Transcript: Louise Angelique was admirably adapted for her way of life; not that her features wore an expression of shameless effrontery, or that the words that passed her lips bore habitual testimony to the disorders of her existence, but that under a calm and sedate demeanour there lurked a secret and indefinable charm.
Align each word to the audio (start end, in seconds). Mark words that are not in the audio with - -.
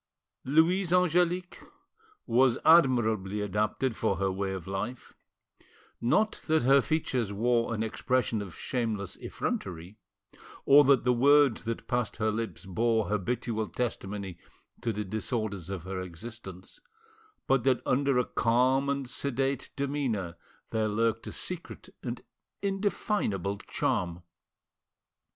Louise 0.45 0.91
Angelique 0.91 1.59
was 2.25 2.57
admirably 2.65 3.39
adapted 3.39 3.95
for 3.95 4.15
her 4.17 4.31
way 4.31 4.51
of 4.51 4.65
life; 4.65 5.13
not 6.01 6.43
that 6.47 6.63
her 6.63 6.81
features 6.81 7.31
wore 7.31 7.71
an 7.75 7.83
expression 7.83 8.41
of 8.41 8.55
shameless 8.57 9.15
effrontery, 9.17 9.99
or 10.65 10.83
that 10.83 11.03
the 11.03 11.13
words 11.13 11.65
that 11.65 11.87
passed 11.87 12.15
her 12.17 12.31
lips 12.31 12.65
bore 12.65 13.09
habitual 13.09 13.69
testimony 13.69 14.39
to 14.81 14.91
the 14.91 15.05
disorders 15.05 15.69
of 15.69 15.83
her 15.83 16.01
existence, 16.01 16.79
but 17.45 17.63
that 17.63 17.79
under 17.85 18.17
a 18.17 18.25
calm 18.25 18.89
and 18.89 19.07
sedate 19.07 19.69
demeanour 19.75 20.35
there 20.71 20.87
lurked 20.87 21.27
a 21.27 21.31
secret 21.31 21.89
and 22.01 22.21
indefinable 22.63 23.59
charm. 23.59 24.23